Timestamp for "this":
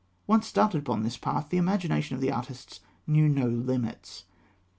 1.03-1.15